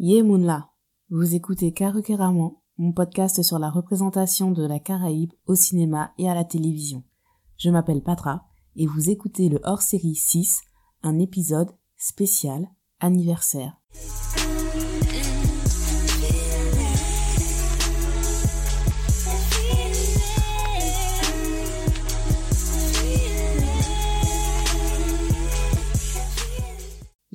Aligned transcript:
Yemunla, 0.00 0.70
vous 1.10 1.34
écoutez 1.34 1.72
Karukeramon, 1.72 2.58
mon 2.76 2.92
podcast 2.92 3.42
sur 3.42 3.58
la 3.58 3.68
représentation 3.68 4.52
de 4.52 4.64
la 4.64 4.78
Caraïbe 4.78 5.32
au 5.46 5.56
cinéma 5.56 6.12
et 6.18 6.30
à 6.30 6.36
la 6.36 6.44
télévision. 6.44 7.02
Je 7.56 7.68
m'appelle 7.68 8.04
Patra 8.04 8.44
et 8.76 8.86
vous 8.86 9.10
écoutez 9.10 9.48
le 9.48 9.58
hors-série 9.64 10.14
6, 10.14 10.60
un 11.02 11.18
épisode 11.18 11.72
spécial 11.96 12.68
anniversaire. 13.00 13.76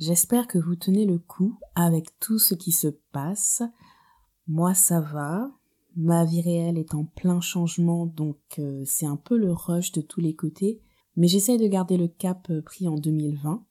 J'espère 0.06 0.48
que 0.48 0.58
vous 0.58 0.76
tenez 0.76 1.06
le 1.06 1.18
coup 1.18 1.58
avec 1.74 2.18
tout 2.20 2.38
ce 2.38 2.54
qui 2.54 2.72
se 2.72 2.88
passe. 2.88 3.62
Moi, 4.46 4.74
ça 4.74 5.00
va. 5.00 5.50
Ma 5.96 6.26
vie 6.26 6.42
réelle 6.42 6.76
est 6.76 6.94
en 6.94 7.06
plein 7.06 7.40
changement, 7.40 8.04
donc 8.04 8.36
euh, 8.58 8.82
c'est 8.84 9.06
un 9.06 9.16
peu 9.16 9.38
le 9.38 9.50
rush 9.50 9.92
de 9.92 10.02
tous 10.02 10.20
les 10.20 10.34
côtés. 10.34 10.82
Mais 11.16 11.26
j'essaye 11.26 11.56
de 11.56 11.66
garder 11.66 11.96
le 11.96 12.08
cap 12.08 12.48
euh, 12.50 12.60
pris 12.60 12.86
en 12.86 12.96
2020. 12.96 13.64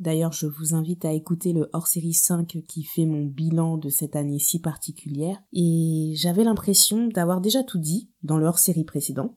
D'ailleurs, 0.00 0.32
je 0.32 0.48
vous 0.48 0.74
invite 0.74 1.04
à 1.04 1.12
écouter 1.12 1.52
le 1.52 1.70
hors-série 1.72 2.14
5 2.14 2.64
qui 2.66 2.82
fait 2.82 3.06
mon 3.06 3.26
bilan 3.26 3.78
de 3.78 3.90
cette 3.90 4.16
année 4.16 4.40
si 4.40 4.60
particulière. 4.60 5.40
Et 5.52 6.14
j'avais 6.16 6.42
l'impression 6.42 7.06
d'avoir 7.06 7.40
déjà 7.40 7.62
tout 7.62 7.78
dit 7.78 8.10
dans 8.24 8.38
le 8.38 8.46
hors-série 8.46 8.82
précédent. 8.82 9.36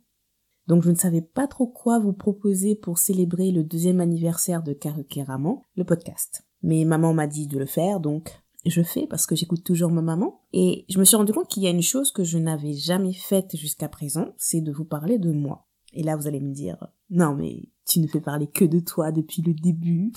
Donc 0.67 0.83
je 0.83 0.89
ne 0.89 0.95
savais 0.95 1.21
pas 1.21 1.47
trop 1.47 1.67
quoi 1.67 1.99
vous 1.99 2.13
proposer 2.13 2.75
pour 2.75 2.97
célébrer 2.97 3.51
le 3.51 3.63
deuxième 3.63 3.99
anniversaire 3.99 4.63
de 4.63 4.73
Karukeraman, 4.73 5.61
le 5.75 5.83
podcast. 5.83 6.43
Mais 6.61 6.85
maman 6.85 7.13
m'a 7.13 7.27
dit 7.27 7.47
de 7.47 7.59
le 7.59 7.65
faire, 7.65 7.99
donc 7.99 8.43
je 8.65 8.81
fais 8.81 9.07
parce 9.07 9.25
que 9.25 9.35
j'écoute 9.35 9.63
toujours 9.63 9.91
ma 9.91 10.01
maman. 10.01 10.41
Et 10.53 10.85
je 10.89 10.99
me 10.99 11.03
suis 11.03 11.17
rendu 11.17 11.33
compte 11.33 11.49
qu'il 11.49 11.63
y 11.63 11.67
a 11.67 11.71
une 11.71 11.81
chose 11.81 12.11
que 12.11 12.23
je 12.23 12.37
n'avais 12.37 12.73
jamais 12.73 13.13
faite 13.13 13.55
jusqu'à 13.55 13.89
présent, 13.89 14.27
c'est 14.37 14.61
de 14.61 14.71
vous 14.71 14.85
parler 14.85 15.19
de 15.19 15.31
moi. 15.31 15.67
Et 15.93 16.03
là, 16.03 16.15
vous 16.15 16.27
allez 16.27 16.39
me 16.39 16.53
dire, 16.53 16.87
non 17.09 17.35
mais 17.35 17.69
tu 17.85 17.99
ne 17.99 18.07
fais 18.07 18.21
parler 18.21 18.47
que 18.47 18.65
de 18.65 18.79
toi 18.79 19.11
depuis 19.11 19.41
le 19.41 19.53
début. 19.53 20.11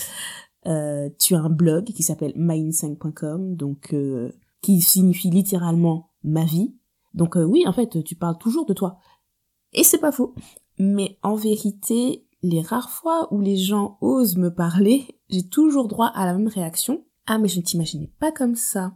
Euh, 0.66 1.10
tu 1.18 1.34
as 1.34 1.40
un 1.40 1.50
blog 1.50 1.84
qui 1.84 2.02
s'appelle 2.02 2.32
mind5.com, 2.36 3.56
donc 3.56 3.92
euh, 3.92 4.32
qui 4.62 4.80
signifie 4.80 5.30
littéralement 5.30 6.10
ma 6.24 6.44
vie. 6.44 6.74
Donc 7.14 7.36
euh, 7.36 7.44
oui, 7.44 7.64
en 7.66 7.72
fait, 7.72 8.02
tu 8.04 8.14
parles 8.14 8.38
toujours 8.38 8.66
de 8.66 8.74
toi. 8.74 8.98
Et 9.76 9.84
c'est 9.84 9.98
pas 9.98 10.10
faux. 10.10 10.34
Mais 10.78 11.18
en 11.22 11.36
vérité, 11.36 12.26
les 12.42 12.62
rares 12.62 12.90
fois 12.90 13.32
où 13.32 13.40
les 13.40 13.56
gens 13.56 13.98
osent 14.00 14.36
me 14.36 14.52
parler, 14.52 15.06
j'ai 15.28 15.46
toujours 15.46 15.86
droit 15.86 16.08
à 16.08 16.26
la 16.26 16.34
même 16.34 16.48
réaction. 16.48 17.04
Ah 17.26 17.38
mais 17.38 17.48
je 17.48 17.58
ne 17.58 17.64
t'imaginais 17.64 18.10
pas 18.18 18.32
comme 18.32 18.56
ça. 18.56 18.94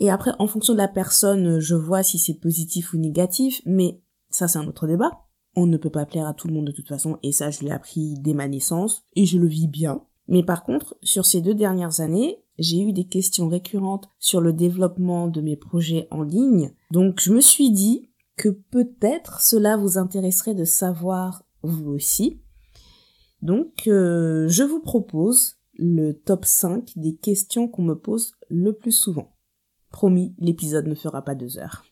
Et 0.00 0.10
après, 0.10 0.32
en 0.38 0.46
fonction 0.46 0.72
de 0.72 0.78
la 0.78 0.88
personne, 0.88 1.60
je 1.60 1.74
vois 1.74 2.02
si 2.02 2.18
c'est 2.18 2.40
positif 2.40 2.92
ou 2.92 2.98
négatif, 2.98 3.62
mais 3.64 4.00
ça 4.30 4.48
c'est 4.48 4.58
un 4.58 4.66
autre 4.66 4.86
débat. 4.86 5.20
On 5.56 5.66
ne 5.66 5.76
peut 5.76 5.90
pas 5.90 6.06
plaire 6.06 6.26
à 6.26 6.34
tout 6.34 6.48
le 6.48 6.54
monde 6.54 6.66
de 6.66 6.72
toute 6.72 6.88
façon, 6.88 7.18
et 7.22 7.30
ça 7.30 7.50
je 7.50 7.60
l'ai 7.60 7.70
appris 7.70 8.14
dès 8.18 8.34
ma 8.34 8.48
naissance, 8.48 9.04
et 9.14 9.24
je 9.24 9.38
le 9.38 9.46
vis 9.46 9.68
bien. 9.68 10.02
Mais 10.26 10.42
par 10.42 10.64
contre, 10.64 10.96
sur 11.02 11.26
ces 11.26 11.40
deux 11.40 11.54
dernières 11.54 12.00
années, 12.00 12.38
j'ai 12.58 12.80
eu 12.80 12.92
des 12.92 13.04
questions 13.04 13.48
récurrentes 13.48 14.08
sur 14.18 14.40
le 14.40 14.52
développement 14.52 15.28
de 15.28 15.40
mes 15.40 15.56
projets 15.56 16.08
en 16.10 16.22
ligne. 16.22 16.72
Donc 16.90 17.20
je 17.20 17.32
me 17.32 17.40
suis 17.40 17.70
dit, 17.70 18.10
que 18.36 18.48
peut-être 18.48 19.40
cela 19.40 19.76
vous 19.76 19.98
intéresserait 19.98 20.54
de 20.54 20.64
savoir 20.64 21.44
vous 21.62 21.90
aussi. 21.90 22.42
Donc, 23.42 23.86
euh, 23.88 24.48
je 24.48 24.62
vous 24.62 24.80
propose 24.80 25.58
le 25.74 26.12
top 26.12 26.44
5 26.44 26.92
des 26.96 27.16
questions 27.16 27.68
qu'on 27.68 27.82
me 27.82 27.94
pose 27.94 28.34
le 28.48 28.72
plus 28.72 28.92
souvent. 28.92 29.36
Promis, 29.90 30.34
l'épisode 30.38 30.86
ne 30.86 30.94
fera 30.94 31.22
pas 31.22 31.34
deux 31.34 31.58
heures. 31.58 31.84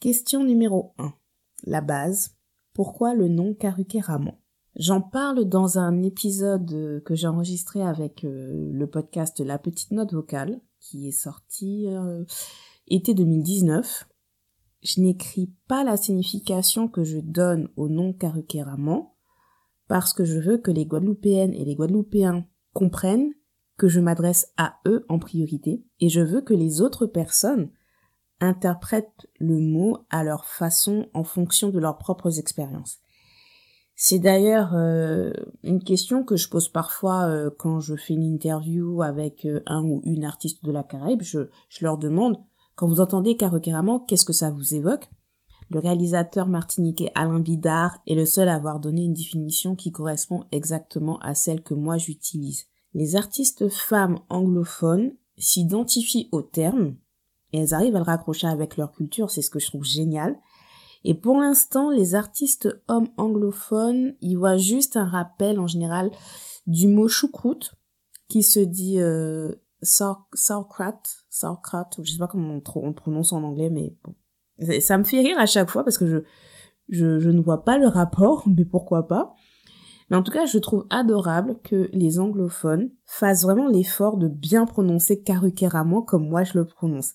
Question 0.00 0.44
numéro 0.44 0.94
1. 0.98 1.14
La 1.64 1.80
base. 1.80 2.36
Pourquoi 2.74 3.14
le 3.14 3.28
nom 3.28 3.56
Ramon 4.00 4.34
J'en 4.76 5.00
parle 5.00 5.44
dans 5.44 5.78
un 5.78 6.02
épisode 6.02 6.72
euh, 6.72 7.00
que 7.00 7.14
j'ai 7.14 7.28
enregistré 7.28 7.80
avec 7.80 8.24
euh, 8.24 8.70
le 8.72 8.86
podcast 8.88 9.38
La 9.38 9.56
Petite 9.56 9.92
Note 9.92 10.12
Vocale, 10.12 10.60
qui 10.80 11.06
est 11.06 11.12
sorti 11.12 11.86
euh, 11.86 12.24
été 12.88 13.14
2019. 13.14 14.08
Je 14.82 15.00
n'écris 15.00 15.52
pas 15.68 15.84
la 15.84 15.96
signification 15.96 16.88
que 16.88 17.04
je 17.04 17.18
donne 17.18 17.68
au 17.76 17.88
nom 17.88 18.12
Caruqueraman 18.12 19.06
parce 19.86 20.12
que 20.12 20.24
je 20.24 20.40
veux 20.40 20.58
que 20.58 20.72
les 20.72 20.86
Guadeloupéennes 20.86 21.54
et 21.54 21.64
les 21.64 21.76
Guadeloupéens 21.76 22.44
comprennent 22.72 23.32
que 23.76 23.86
je 23.86 24.00
m'adresse 24.00 24.52
à 24.56 24.80
eux 24.88 25.06
en 25.08 25.20
priorité 25.20 25.84
et 26.00 26.08
je 26.08 26.20
veux 26.20 26.40
que 26.40 26.54
les 26.54 26.80
autres 26.80 27.06
personnes 27.06 27.70
interprètent 28.40 29.28
le 29.38 29.60
mot 29.60 29.98
à 30.10 30.24
leur 30.24 30.46
façon 30.46 31.08
en 31.14 31.22
fonction 31.22 31.70
de 31.70 31.78
leurs 31.78 31.98
propres 31.98 32.40
expériences. 32.40 33.03
C'est 34.06 34.18
d'ailleurs 34.18 34.74
euh, 34.74 35.32
une 35.62 35.82
question 35.82 36.24
que 36.24 36.36
je 36.36 36.50
pose 36.50 36.68
parfois 36.68 37.22
euh, 37.22 37.48
quand 37.56 37.80
je 37.80 37.96
fais 37.96 38.12
une 38.12 38.34
interview 38.34 39.00
avec 39.00 39.46
euh, 39.46 39.62
un 39.64 39.82
ou 39.82 40.02
une 40.04 40.26
artiste 40.26 40.62
de 40.62 40.70
la 40.70 40.82
Caraïbe. 40.82 41.22
Je, 41.22 41.48
leur 41.80 41.96
demande, 41.96 42.36
quand 42.74 42.86
vous 42.86 43.00
entendez 43.00 43.38
Caroqueraman, 43.38 44.04
qu'est-ce 44.06 44.26
que 44.26 44.34
ça 44.34 44.50
vous 44.50 44.74
évoque? 44.74 45.08
Le 45.70 45.78
réalisateur 45.78 46.48
martiniquais 46.48 47.12
Alain 47.14 47.40
Bidard 47.40 47.96
est 48.06 48.14
le 48.14 48.26
seul 48.26 48.50
à 48.50 48.56
avoir 48.56 48.78
donné 48.78 49.04
une 49.04 49.14
définition 49.14 49.74
qui 49.74 49.90
correspond 49.90 50.44
exactement 50.52 51.18
à 51.20 51.34
celle 51.34 51.62
que 51.62 51.72
moi 51.72 51.96
j'utilise. 51.96 52.66
Les 52.92 53.16
artistes 53.16 53.70
femmes 53.70 54.18
anglophones 54.28 55.14
s'identifient 55.38 56.28
au 56.30 56.42
terme 56.42 56.96
et 57.54 57.60
elles 57.60 57.72
arrivent 57.72 57.96
à 57.96 58.00
le 58.00 58.04
raccrocher 58.04 58.48
avec 58.48 58.76
leur 58.76 58.92
culture, 58.92 59.30
c'est 59.30 59.40
ce 59.40 59.48
que 59.48 59.60
je 59.60 59.68
trouve 59.68 59.84
génial. 59.84 60.36
Et 61.04 61.14
pour 61.14 61.38
l'instant, 61.38 61.90
les 61.90 62.14
artistes 62.14 62.68
hommes 62.88 63.08
anglophones, 63.16 64.14
ils 64.20 64.36
voient 64.36 64.56
juste 64.56 64.96
un 64.96 65.04
rappel 65.04 65.60
en 65.60 65.66
général 65.66 66.10
du 66.66 66.88
mot 66.88 67.08
choucroute 67.08 67.74
qui 68.28 68.42
se 68.42 68.60
dit 68.60 69.00
euh, 69.00 69.52
sauerkraut, 69.82 71.02
sauerkraut, 71.28 72.02
je 72.02 72.10
sais 72.10 72.18
pas 72.18 72.26
comment 72.26 72.60
on, 72.74 72.92
prononce 72.92 73.32
en 73.32 73.42
anglais, 73.42 73.70
mais 73.70 73.94
bon. 74.02 74.14
Ça 74.80 74.96
me 74.98 75.04
fait 75.04 75.20
rire 75.20 75.38
à 75.38 75.46
chaque 75.46 75.68
fois 75.68 75.84
parce 75.84 75.98
que 75.98 76.06
je, 76.06 76.18
je, 76.88 77.18
je 77.18 77.30
ne 77.30 77.40
vois 77.40 77.64
pas 77.64 77.76
le 77.76 77.88
rapport, 77.88 78.44
mais 78.48 78.64
pourquoi 78.64 79.06
pas. 79.06 79.34
Mais 80.10 80.16
en 80.16 80.22
tout 80.22 80.32
cas, 80.32 80.46
je 80.46 80.58
trouve 80.58 80.86
adorable 80.90 81.58
que 81.62 81.88
les 81.92 82.18
anglophones 82.18 82.90
fassent 83.04 83.42
vraiment 83.42 83.68
l'effort 83.68 84.16
de 84.16 84.28
bien 84.28 84.66
prononcer 84.66 85.22
Karukeramon 85.22 86.02
comme 86.02 86.28
moi 86.28 86.44
je 86.44 86.58
le 86.58 86.66
prononce. 86.66 87.14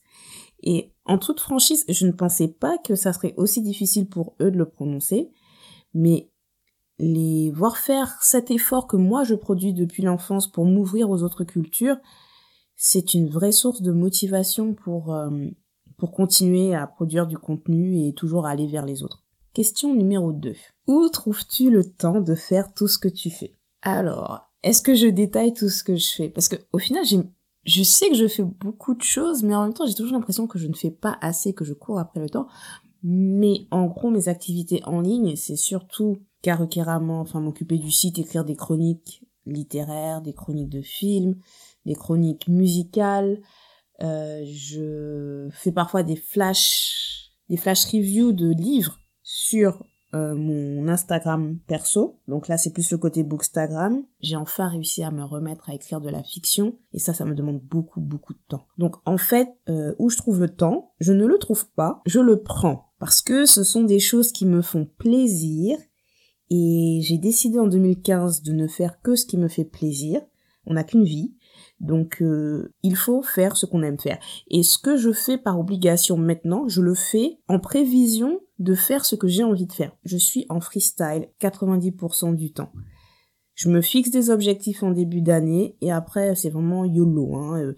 Et 0.61 0.94
en 1.09 1.17
toute 1.17 1.39
franchise, 1.39 1.85
je 1.89 2.05
ne 2.05 2.11
pensais 2.11 2.47
pas 2.47 2.77
que 2.77 2.93
ça 2.93 3.13
serait 3.13 3.33
aussi 3.35 3.63
difficile 3.63 4.07
pour 4.07 4.35
eux 4.39 4.51
de 4.51 4.57
le 4.59 4.69
prononcer, 4.69 5.31
mais 5.95 6.29
les 6.99 7.49
voir 7.49 7.77
faire 7.77 8.21
cet 8.21 8.51
effort 8.51 8.85
que 8.85 8.95
moi 8.95 9.23
je 9.23 9.33
produis 9.33 9.73
depuis 9.73 10.03
l'enfance 10.03 10.47
pour 10.47 10.65
m'ouvrir 10.65 11.09
aux 11.09 11.23
autres 11.23 11.45
cultures, 11.45 11.97
c'est 12.75 13.15
une 13.15 13.27
vraie 13.27 13.51
source 13.51 13.81
de 13.81 13.91
motivation 13.91 14.75
pour, 14.75 15.13
euh, 15.13 15.47
continuer 16.13 16.75
à 16.75 16.87
produire 16.87 17.27
du 17.27 17.37
contenu 17.37 18.07
et 18.07 18.13
toujours 18.13 18.45
aller 18.45 18.67
vers 18.67 18.85
les 18.85 19.03
autres. 19.03 19.23
Question 19.53 19.95
numéro 19.95 20.31
2. 20.31 20.53
Où 20.87 21.09
trouves-tu 21.09 21.71
le 21.71 21.83
temps 21.83 22.21
de 22.21 22.35
faire 22.35 22.71
tout 22.73 22.87
ce 22.87 22.99
que 22.99 23.09
tu 23.09 23.29
fais? 23.29 23.53
Alors, 23.81 24.49
est-ce 24.63 24.81
que 24.81 24.95
je 24.95 25.07
détaille 25.07 25.53
tout 25.53 25.67
ce 25.69 25.83
que 25.83 25.95
je 25.95 26.07
fais? 26.07 26.29
Parce 26.29 26.47
que 26.47 26.55
au 26.71 26.77
final, 26.77 27.03
j'ai 27.03 27.19
je 27.65 27.83
sais 27.83 28.09
que 28.09 28.15
je 28.15 28.27
fais 28.27 28.43
beaucoup 28.43 28.95
de 28.95 29.01
choses, 29.01 29.43
mais 29.43 29.55
en 29.55 29.63
même 29.63 29.73
temps, 29.73 29.85
j'ai 29.85 29.93
toujours 29.93 30.13
l'impression 30.13 30.47
que 30.47 30.57
je 30.57 30.67
ne 30.67 30.73
fais 30.73 30.91
pas 30.91 31.17
assez, 31.21 31.53
que 31.53 31.65
je 31.65 31.73
cours 31.73 31.99
après 31.99 32.19
le 32.19 32.29
temps. 32.29 32.47
Mais 33.03 33.67
en 33.71 33.85
gros, 33.85 34.09
mes 34.09 34.27
activités 34.27 34.81
en 34.85 35.01
ligne, 35.01 35.35
c'est 35.35 35.55
surtout 35.55 36.19
carrément, 36.41 37.19
enfin, 37.19 37.41
m'occuper 37.41 37.77
du 37.77 37.91
site, 37.91 38.19
écrire 38.19 38.45
des 38.45 38.56
chroniques 38.56 39.23
littéraires, 39.45 40.21
des 40.21 40.33
chroniques 40.33 40.69
de 40.69 40.81
films, 40.81 41.35
des 41.85 41.95
chroniques 41.95 42.47
musicales. 42.47 43.41
Euh, 44.01 44.44
je 44.45 45.50
fais 45.51 45.71
parfois 45.71 46.03
des 46.03 46.15
flash, 46.15 47.31
des 47.50 47.57
flash 47.57 47.85
reviews 47.85 48.31
de 48.31 48.51
livres 48.51 49.00
sur 49.23 49.85
euh, 50.15 50.33
mon 50.33 50.88
Instagram 50.88 51.59
perso. 51.67 52.19
Donc 52.27 52.47
là, 52.47 52.57
c'est 52.57 52.73
plus 52.73 52.91
le 52.91 52.97
côté 52.97 53.23
Bookstagram. 53.23 54.03
J'ai 54.21 54.35
enfin 54.35 54.67
réussi 54.67 55.03
à 55.03 55.11
me 55.11 55.23
remettre 55.23 55.69
à 55.69 55.75
écrire 55.75 56.01
de 56.01 56.09
la 56.09 56.23
fiction 56.23 56.77
et 56.94 57.00
ça, 57.00 57.13
ça 57.13 57.25
me 57.25 57.35
demande 57.35 57.61
beaucoup, 57.61 58.01
beaucoup 58.01 58.33
de 58.33 58.41
temps. 58.47 58.65
Donc 58.77 58.95
en 59.06 59.17
fait, 59.17 59.50
euh, 59.69 59.94
où 60.00 60.09
je 60.09 60.17
trouve 60.17 60.39
le 60.39 60.50
temps, 60.50 60.94
je 61.00 61.13
ne 61.13 61.25
le 61.25 61.38
trouve 61.38 61.69
pas, 61.71 62.01
je 62.06 62.19
le 62.19 62.41
prends 62.41 62.89
parce 62.97 63.21
que 63.21 63.45
ce 63.45 63.63
sont 63.63 63.83
des 63.83 64.00
choses 64.00 64.31
qui 64.31 64.45
me 64.45 64.61
font 64.61 64.85
plaisir 64.97 65.77
et 66.50 67.00
j'ai 67.03 67.17
décidé 67.17 67.59
en 67.59 67.67
2015 67.67 68.41
de 68.41 68.53
ne 68.53 68.67
faire 68.67 69.01
que 69.01 69.15
ce 69.15 69.25
qui 69.25 69.38
me 69.38 69.47
fait 69.47 69.65
plaisir. 69.65 70.21
On 70.65 70.73
n'a 70.73 70.83
qu'une 70.83 71.03
vie. 71.03 71.35
Donc 71.79 72.21
euh, 72.21 72.73
il 72.83 72.95
faut 72.95 73.21
faire 73.21 73.57
ce 73.57 73.65
qu'on 73.65 73.83
aime 73.83 74.00
faire. 74.00 74.19
Et 74.50 74.63
ce 74.63 74.77
que 74.77 74.97
je 74.97 75.11
fais 75.11 75.38
par 75.38 75.59
obligation 75.59 76.17
maintenant, 76.17 76.67
je 76.67 76.81
le 76.81 76.94
fais 76.94 77.39
en 77.47 77.59
prévision 77.59 78.39
de 78.59 78.75
faire 78.75 79.06
ce 79.06 79.15
que 79.15 79.27
j'ai 79.27 79.44
envie 79.44 79.65
de 79.65 79.73
faire. 79.73 79.91
Je 80.03 80.17
suis 80.17 80.45
en 80.50 80.59
freestyle 80.59 81.29
90% 81.41 82.35
du 82.35 82.51
temps. 82.51 82.71
Je 83.56 83.69
me 83.69 83.81
fixe 83.81 84.09
des 84.09 84.29
objectifs 84.29 84.83
en 84.83 84.91
début 84.91 85.21
d'année 85.21 85.75
et 85.81 85.91
après 85.91 86.35
c'est 86.35 86.50
vraiment 86.50 86.85
YOLO. 86.85 87.35
Hein. 87.35 87.62
Euh, 87.62 87.75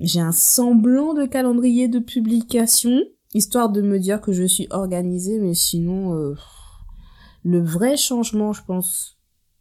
j'ai 0.00 0.20
un 0.20 0.32
semblant 0.32 1.14
de 1.14 1.24
calendrier 1.24 1.88
de 1.88 1.98
publication, 1.98 3.00
histoire 3.32 3.70
de 3.70 3.80
me 3.80 3.98
dire 3.98 4.20
que 4.20 4.32
je 4.32 4.44
suis 4.44 4.66
organisée, 4.70 5.38
mais 5.38 5.54
sinon, 5.54 6.14
euh, 6.14 6.34
le 7.44 7.62
vrai 7.62 7.96
changement, 7.96 8.52
je 8.52 8.64
pense, 8.64 9.13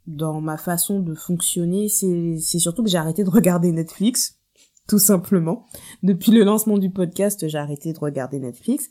dans 0.07 0.41
ma 0.41 0.57
façon 0.57 0.99
de 0.99 1.15
fonctionner, 1.15 1.87
c'est 1.89 2.59
surtout 2.59 2.83
que 2.83 2.89
j'ai 2.89 2.97
arrêté 2.97 3.23
de 3.23 3.29
regarder 3.29 3.71
Netflix, 3.71 4.39
tout 4.87 4.99
simplement. 4.99 5.65
Depuis 6.01 6.31
le 6.31 6.43
lancement 6.43 6.77
du 6.77 6.89
podcast, 6.89 7.47
j'ai 7.47 7.57
arrêté 7.57 7.93
de 7.93 7.99
regarder 7.99 8.39
Netflix. 8.39 8.89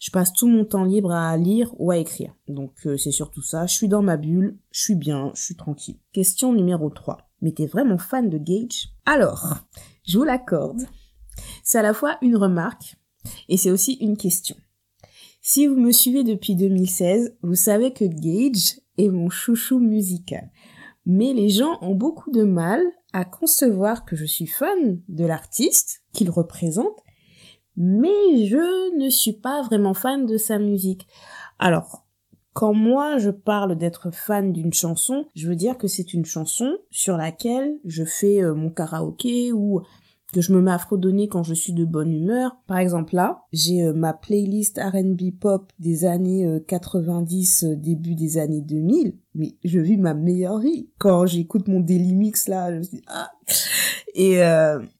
Je 0.00 0.10
passe 0.10 0.32
tout 0.32 0.48
mon 0.48 0.64
temps 0.64 0.84
libre 0.84 1.12
à 1.12 1.36
lire 1.36 1.72
ou 1.78 1.92
à 1.92 1.96
écrire. 1.96 2.34
Donc 2.48 2.72
euh, 2.86 2.96
c'est 2.96 3.12
surtout 3.12 3.42
ça, 3.42 3.66
je 3.66 3.74
suis 3.74 3.86
dans 3.86 4.02
ma 4.02 4.16
bulle, 4.16 4.58
je 4.72 4.80
suis 4.80 4.96
bien, 4.96 5.30
je 5.34 5.42
suis 5.42 5.54
tranquille. 5.54 6.00
Question 6.12 6.52
numéro 6.52 6.90
3. 6.90 7.18
Mais 7.40 7.52
t'es 7.52 7.66
vraiment 7.66 7.98
fan 7.98 8.28
de 8.28 8.38
Gage? 8.38 8.88
Alors, 9.06 9.58
je 10.04 10.18
vous 10.18 10.24
l'accorde. 10.24 10.82
C'est 11.62 11.78
à 11.78 11.82
la 11.82 11.94
fois 11.94 12.18
une 12.20 12.36
remarque 12.36 12.96
et 13.48 13.56
c'est 13.56 13.70
aussi 13.70 13.92
une 13.94 14.16
question. 14.16 14.56
Si 15.40 15.66
vous 15.66 15.76
me 15.76 15.92
suivez 15.92 16.24
depuis 16.24 16.56
2016, 16.56 17.36
vous 17.42 17.54
savez 17.54 17.92
que 17.92 18.04
Gage 18.04 18.80
est 18.98 19.08
mon 19.08 19.30
chouchou 19.30 19.78
musical. 19.78 20.50
Mais 21.06 21.32
les 21.32 21.48
gens 21.48 21.78
ont 21.80 21.94
beaucoup 21.94 22.30
de 22.30 22.44
mal 22.44 22.80
à 23.12 23.24
concevoir 23.24 24.04
que 24.04 24.16
je 24.16 24.24
suis 24.24 24.46
fan 24.46 25.00
de 25.08 25.24
l'artiste 25.24 26.02
qu'il 26.12 26.30
représente, 26.30 27.02
mais 27.76 28.46
je 28.46 28.96
ne 28.96 29.08
suis 29.10 29.32
pas 29.32 29.62
vraiment 29.62 29.94
fan 29.94 30.26
de 30.26 30.36
sa 30.36 30.58
musique. 30.58 31.06
Alors, 31.58 32.06
quand 32.52 32.74
moi 32.74 33.18
je 33.18 33.30
parle 33.30 33.76
d'être 33.76 34.10
fan 34.10 34.52
d'une 34.52 34.72
chanson, 34.72 35.26
je 35.34 35.48
veux 35.48 35.56
dire 35.56 35.78
que 35.78 35.88
c'est 35.88 36.12
une 36.12 36.24
chanson 36.26 36.76
sur 36.90 37.16
laquelle 37.16 37.78
je 37.84 38.04
fais 38.04 38.42
euh, 38.42 38.54
mon 38.54 38.70
karaoké 38.70 39.52
ou 39.52 39.82
que 40.32 40.40
je 40.40 40.52
me 40.52 40.60
mets 40.60 40.70
à 40.70 40.78
fredonner 40.78 41.28
quand 41.28 41.42
je 41.42 41.54
suis 41.54 41.72
de 41.72 41.84
bonne 41.84 42.12
humeur. 42.12 42.56
Par 42.66 42.78
exemple 42.78 43.14
là, 43.14 43.44
j'ai 43.52 43.82
euh, 43.82 43.92
ma 43.92 44.12
playlist 44.12 44.78
R&B 44.78 45.30
pop 45.38 45.72
des 45.78 46.04
années 46.04 46.60
90, 46.66 47.64
euh, 47.64 47.76
début 47.76 48.14
des 48.14 48.38
années 48.38 48.62
2000, 48.62 49.16
mais 49.34 49.56
je 49.64 49.78
vis 49.78 49.96
ma 49.96 50.14
meilleure 50.14 50.58
vie. 50.58 50.90
Quand 50.98 51.26
j'écoute 51.26 51.68
mon 51.68 51.80
daily 51.80 52.14
mix 52.14 52.48
là, 52.48 52.72
je 52.72 52.78
me 52.78 52.82
dis 52.82 53.02
ah 53.06 53.30
et 54.14 54.40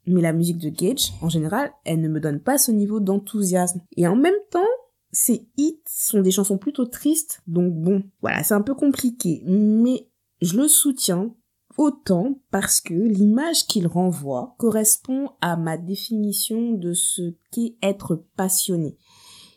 mais 0.06 0.22
la 0.22 0.32
musique 0.32 0.58
de 0.58 0.70
Gage 0.70 1.12
en 1.20 1.28
général, 1.28 1.70
elle 1.84 2.00
ne 2.00 2.08
me 2.08 2.18
donne 2.18 2.40
pas 2.40 2.56
ce 2.56 2.70
niveau 2.70 2.98
d'enthousiasme. 2.98 3.82
Et 3.96 4.06
en 4.06 4.16
même 4.16 4.32
temps, 4.50 4.60
ces 5.12 5.46
hits 5.58 5.82
sont 5.86 6.22
des 6.22 6.30
chansons 6.30 6.56
plutôt 6.56 6.86
tristes, 6.86 7.42
donc 7.46 7.74
bon, 7.74 8.02
voilà, 8.22 8.42
c'est 8.42 8.54
un 8.54 8.62
peu 8.62 8.74
compliqué, 8.74 9.42
mais 9.46 10.08
je 10.40 10.56
le 10.56 10.68
soutiens 10.68 11.34
autant 11.76 12.38
parce 12.50 12.80
que 12.80 12.94
l'image 12.94 13.66
qu'il 13.66 13.86
renvoie 13.86 14.54
correspond 14.58 15.30
à 15.40 15.56
ma 15.56 15.76
définition 15.76 16.72
de 16.72 16.92
ce 16.92 17.34
qu'est 17.50 17.76
être 17.82 18.24
passionné. 18.36 18.96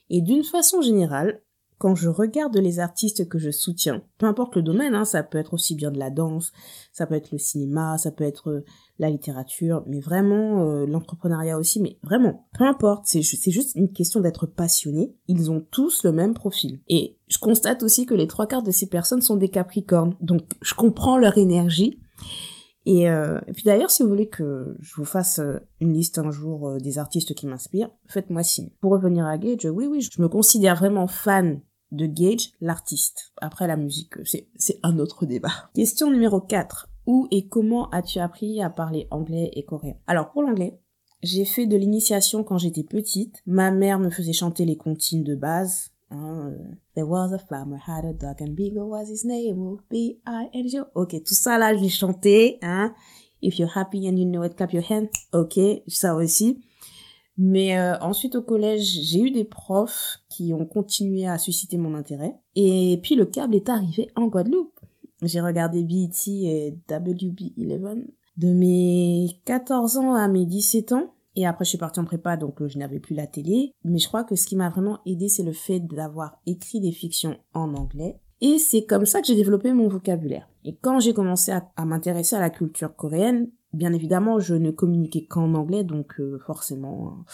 Et 0.10 0.22
d'une 0.22 0.44
façon 0.44 0.82
générale, 0.82 1.42
quand 1.78 1.96
je 1.96 2.10
regarde 2.10 2.56
les 2.58 2.80
artistes 2.80 3.28
que 3.28 3.38
je 3.38 3.52
soutiens, 3.52 4.02
peu 4.18 4.26
importe 4.26 4.56
le 4.56 4.62
domaine, 4.62 4.96
hein, 4.96 5.04
ça 5.04 5.24
peut 5.24 5.38
être 5.38 5.54
aussi 5.54 5.76
bien 5.76 5.92
de 5.92 6.00
la 6.00 6.10
danse, 6.10 6.52
ça 6.94 7.06
peut 7.06 7.16
être 7.16 7.32
le 7.32 7.38
cinéma, 7.38 7.98
ça 7.98 8.12
peut 8.12 8.24
être 8.24 8.50
euh, 8.50 8.66
la 8.98 9.10
littérature, 9.10 9.84
mais 9.86 10.00
vraiment 10.00 10.64
euh, 10.64 10.86
l'entrepreneuriat 10.86 11.58
aussi, 11.58 11.82
mais 11.82 12.00
vraiment, 12.02 12.48
peu 12.58 12.64
importe, 12.64 13.06
c'est 13.06 13.22
juste 13.22 13.76
une 13.76 13.92
question 13.92 14.22
d'être 14.22 14.46
passionné. 14.46 15.16
Ils 15.28 15.52
ont 15.52 15.66
tous 15.70 16.04
le 16.06 16.14
même 16.14 16.34
profil. 16.34 16.80
Et 16.88 17.18
je 17.28 17.40
constate 17.40 17.84
aussi 17.84 18.06
que 18.06 18.14
les 18.14 18.28
trois 18.28 18.48
quarts 18.48 18.64
de 18.64 18.72
ces 18.72 18.88
personnes 18.88 19.22
sont 19.22 19.36
des 19.36 19.50
capricornes, 19.50 20.16
donc 20.22 20.44
je 20.62 20.76
comprends 20.76 21.18
leur 21.18 21.38
énergie. 21.38 22.00
Et, 22.86 23.10
euh, 23.10 23.40
puis 23.54 23.64
d'ailleurs, 23.64 23.90
si 23.90 24.04
vous 24.04 24.10
voulez 24.10 24.30
que 24.30 24.76
je 24.80 24.96
vous 24.96 25.06
fasse 25.06 25.42
une 25.80 25.94
liste 25.94 26.20
un 26.20 26.30
jour 26.30 26.78
des 26.80 27.00
artistes 27.00 27.34
qui 27.34 27.48
m'inspirent, 27.48 27.90
faites-moi 28.08 28.44
signe. 28.44 28.70
Pour 28.80 28.92
revenir 28.92 29.26
à 29.26 29.38
Gage, 29.38 29.66
oui, 29.66 29.88
oui, 29.88 30.02
je 30.02 30.22
me 30.22 30.28
considère 30.28 30.76
vraiment 30.76 31.08
fan 31.08 31.62
de 31.92 32.06
Gage, 32.06 32.52
l'artiste. 32.62 33.34
Après 33.42 33.68
la 33.68 33.78
musique, 33.78 34.14
c'est 34.24 34.80
un 34.84 35.00
autre 35.00 35.26
débat. 35.26 35.70
Question 35.74 36.12
numéro 36.12 36.42
4. 36.42 36.90
Où 37.08 37.28
et 37.32 37.48
comment 37.48 37.90
as-tu 37.92 38.20
appris 38.20 38.62
à 38.62 38.70
parler 38.70 39.08
anglais 39.12 39.52
et 39.54 39.64
coréen? 39.64 39.96
Alors 40.08 40.32
pour 40.32 40.42
l'anglais, 40.42 40.80
j'ai 41.22 41.46
fait 41.46 41.68
de 41.68 41.78
l'initiation 41.78 42.44
quand 42.44 42.58
j'étais 42.58 42.84
petite. 42.84 43.42
Ma 43.46 43.72
mère 43.72 44.00
me 44.00 44.10
faisait 44.10 44.34
chanter 44.34 44.66
les 44.66 44.78
comptines 44.78 45.24
de 45.24 45.36
base. 45.36 45.92
Euh, 46.12 46.52
There 46.96 47.08
was 47.08 47.34
a 47.34 47.40
farmer 47.40 47.78
had 47.86 48.06
a 48.06 48.14
dog 48.14 48.42
and 48.42 48.56
Beagle 48.56 48.90
was 48.90 49.10
his 49.10 49.26
name. 49.26 49.78
B 49.90 50.18
I 50.26 50.50
N 50.54 50.68
G. 50.68 50.80
Ok, 50.94 51.22
tout 51.24 51.34
ça 51.34 51.58
là, 51.58 51.76
je 51.76 51.82
l'ai 51.82 51.90
chanté. 51.90 52.58
Hein. 52.62 52.94
If 53.42 53.60
you're 53.60 53.76
happy 53.76 54.08
and 54.08 54.18
you 54.18 54.26
know 54.26 54.44
it, 54.44 54.56
clap 54.56 54.72
your 54.74 54.84
hands. 54.90 55.10
Ok, 55.34 55.60
ça 55.88 56.16
aussi. 56.16 56.62
Mais 57.38 57.78
euh, 57.78 57.98
ensuite 58.00 58.36
au 58.36 58.42
collège, 58.42 58.86
j'ai 59.02 59.20
eu 59.20 59.32
des 59.32 59.44
profs 59.44 60.20
qui 60.30 60.54
ont 60.54 60.66
continué 60.66 61.28
à 61.28 61.38
susciter 61.38 61.78
mon 61.78 61.94
intérêt. 61.94 62.36
Et 62.56 63.00
puis 63.04 63.16
le 63.16 63.26
câble 63.26 63.56
est 63.56 63.68
arrivé 63.68 64.10
en 64.16 64.28
Guadeloupe. 64.28 64.80
J'ai 65.22 65.42
regardé 65.42 65.84
BET 65.84 66.12
et 66.28 66.78
WB11 66.88 68.06
de 68.38 68.54
mes 68.54 69.28
14 69.46 69.98
ans 69.98 70.14
à 70.14 70.28
mes 70.28 70.46
17 70.46 70.94
ans. 70.94 71.15
Et 71.36 71.46
après, 71.46 71.66
je 71.66 71.70
suis 71.70 71.78
partie 71.78 72.00
en 72.00 72.06
prépa, 72.06 72.38
donc 72.38 72.62
euh, 72.62 72.68
je 72.68 72.78
n'avais 72.78 73.00
plus 73.00 73.16
la 73.16 73.28
télé. 73.28 73.74
Mais 73.84 74.00
je 74.00 74.08
crois 74.08 74.24
que 74.24 74.36
ce 74.36 74.48
qui 74.48 74.56
m'a 74.56 74.70
vraiment 74.70 75.00
aidé, 75.06 75.28
c'est 75.28 75.44
le 75.44 75.52
fait 75.52 75.80
d'avoir 75.80 76.38
écrit 76.46 76.80
des 76.80 76.92
fictions 76.92 77.38
en 77.54 77.74
anglais. 77.74 78.20
Et 78.42 78.58
c'est 78.58 78.86
comme 78.86 79.06
ça 79.06 79.22
que 79.22 79.28
j'ai 79.28 79.36
développé 79.36 79.74
mon 79.74 79.88
vocabulaire. 79.88 80.48
Et 80.64 80.76
quand 80.76 81.00
j'ai 81.00 81.14
commencé 81.14 81.52
à 81.52 81.86
m'intéresser 81.86 82.36
à 82.36 82.40
la 82.40 82.50
culture 82.50 82.96
coréenne, 82.96 83.50
Bien 83.76 83.92
évidemment, 83.92 84.40
je 84.40 84.56
ne 84.56 84.72
communiquais 84.72 85.26
qu'en 85.26 85.54
anglais, 85.54 85.84
donc 85.84 86.20
euh, 86.22 86.40
forcément. 86.46 87.10
Hein. 87.10 87.26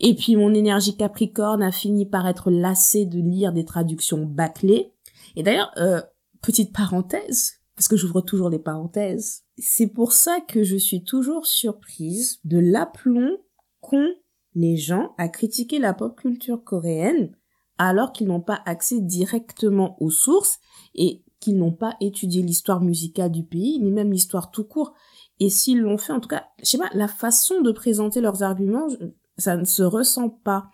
Et 0.00 0.16
puis 0.16 0.34
mon 0.34 0.52
énergie 0.52 0.96
capricorne 0.96 1.62
a 1.62 1.70
fini 1.70 2.04
par 2.04 2.26
être 2.26 2.50
lassée 2.50 3.06
de 3.06 3.20
lire 3.20 3.52
des 3.52 3.64
traductions 3.64 4.26
bâclées. 4.26 4.92
Et 5.36 5.44
d'ailleurs, 5.44 5.70
euh, 5.76 6.02
petite 6.42 6.72
parenthèse, 6.72 7.57
parce 7.78 7.86
que 7.86 7.96
j'ouvre 7.96 8.22
toujours 8.22 8.50
des 8.50 8.58
parenthèses, 8.58 9.44
c'est 9.56 9.86
pour 9.86 10.10
ça 10.10 10.40
que 10.40 10.64
je 10.64 10.74
suis 10.74 11.04
toujours 11.04 11.46
surprise 11.46 12.40
de 12.42 12.58
l'aplomb 12.58 13.36
qu'ont 13.80 14.08
les 14.56 14.76
gens 14.76 15.14
à 15.16 15.28
critiquer 15.28 15.78
la 15.78 15.94
pop 15.94 16.18
culture 16.18 16.64
coréenne 16.64 17.30
alors 17.78 18.12
qu'ils 18.12 18.26
n'ont 18.26 18.40
pas 18.40 18.60
accès 18.66 19.00
directement 19.00 19.96
aux 20.02 20.10
sources 20.10 20.58
et 20.96 21.22
qu'ils 21.38 21.56
n'ont 21.56 21.72
pas 21.72 21.94
étudié 22.00 22.42
l'histoire 22.42 22.80
musicale 22.80 23.30
du 23.30 23.44
pays, 23.44 23.78
ni 23.78 23.92
même 23.92 24.10
l'histoire 24.10 24.50
tout 24.50 24.64
court. 24.64 24.92
Et 25.38 25.48
s'ils 25.48 25.78
l'ont 25.78 25.98
fait, 25.98 26.12
en 26.12 26.18
tout 26.18 26.28
cas, 26.28 26.48
je 26.58 26.70
sais 26.70 26.78
pas, 26.78 26.90
la 26.94 27.06
façon 27.06 27.60
de 27.60 27.70
présenter 27.70 28.20
leurs 28.20 28.42
arguments, 28.42 28.88
ça 29.36 29.56
ne 29.56 29.64
se 29.64 29.84
ressent 29.84 30.30
pas. 30.30 30.68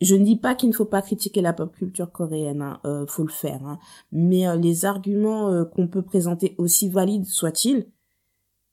Je 0.00 0.14
ne 0.14 0.24
dis 0.24 0.36
pas 0.36 0.54
qu'il 0.54 0.68
ne 0.68 0.74
faut 0.74 0.84
pas 0.84 1.02
critiquer 1.02 1.42
la 1.42 1.52
pop 1.52 1.74
culture 1.74 2.10
coréenne, 2.10 2.62
hein, 2.62 2.80
euh, 2.84 3.06
faut 3.06 3.22
le 3.22 3.32
faire. 3.32 3.64
Hein. 3.64 3.78
Mais 4.12 4.48
euh, 4.48 4.56
les 4.56 4.84
arguments 4.84 5.50
euh, 5.50 5.64
qu'on 5.64 5.88
peut 5.88 6.02
présenter 6.02 6.54
aussi 6.58 6.88
valides 6.88 7.26
soient-ils, 7.26 7.86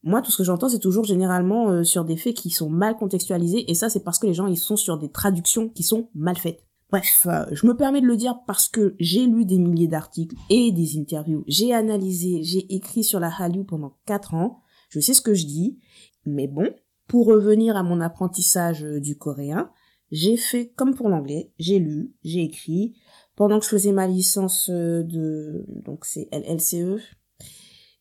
moi 0.04 0.22
tout 0.22 0.32
ce 0.32 0.38
que 0.38 0.44
j'entends 0.44 0.70
c'est 0.70 0.80
toujours 0.80 1.04
généralement 1.04 1.70
euh, 1.70 1.84
sur 1.84 2.06
des 2.06 2.16
faits 2.16 2.36
qui 2.36 2.50
sont 2.50 2.70
mal 2.70 2.96
contextualisés 2.96 3.70
et 3.70 3.74
ça 3.74 3.90
c'est 3.90 4.04
parce 4.04 4.20
que 4.20 4.28
les 4.28 4.34
gens 4.34 4.48
ils 4.48 4.58
sont 4.58 4.78
sur 4.78 4.98
des 4.98 5.10
traductions 5.10 5.70
qui 5.70 5.84
sont 5.84 6.10
mal 6.16 6.38
faites. 6.38 6.64
Bref, 6.90 7.28
je 7.52 7.68
me 7.68 7.76
permets 7.76 8.00
de 8.00 8.06
le 8.06 8.16
dire 8.16 8.40
parce 8.48 8.70
que 8.70 8.96
j'ai 8.98 9.26
lu 9.26 9.44
des 9.44 9.58
milliers 9.58 9.90
d'articles 9.90 10.38
et 10.50 10.72
des 10.72 10.98
interviews, 10.98 11.44
j'ai 11.46 11.74
analysé, 11.74 12.44
j'ai 12.44 12.74
écrit 12.74 13.04
sur 13.04 13.20
la 13.20 13.30
Hallyu 13.30 13.66
pendant 13.66 13.98
4 14.06 14.36
ans 14.36 14.62
je 14.90 15.00
sais 15.00 15.14
ce 15.14 15.22
que 15.22 15.34
je 15.34 15.46
dis, 15.46 15.80
mais 16.26 16.48
bon, 16.48 16.74
pour 17.08 17.28
revenir 17.28 17.76
à 17.76 17.84
mon 17.84 18.02
apprentissage 18.02 18.84
euh, 18.84 19.00
du 19.00 19.18
coréen, 19.18 19.70
j'ai 20.12 20.38
fait 20.38 20.72
comme 20.76 20.96
pour 20.96 21.10
l'anglais, 21.10 21.52
j'ai 21.60 21.80
lu, 21.80 22.14
j'ai 22.24 22.44
écrit. 22.44 22.96
Pendant 23.36 23.60
que 23.60 23.66
je 23.66 23.70
faisais 23.70 23.92
ma 23.92 24.08
licence 24.08 24.70
euh, 24.70 25.04
de, 25.04 25.66
donc 25.68 26.06
c'est 26.06 26.28
LLCE, 26.32 27.02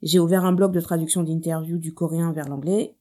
j'ai 0.03 0.19
ouvert 0.19 0.45
un 0.45 0.53
blog 0.53 0.73
de 0.73 0.81
traduction 0.81 1.23
d'interviews 1.23 1.79
du 1.79 1.93
coréen 1.93 2.33
vers 2.33 2.49
l'anglais, 2.49 2.97